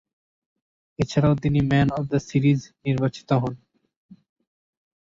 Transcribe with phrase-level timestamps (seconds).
[0.99, 3.53] এছাড়াও তিনি man of the series নির্বাচিত হন।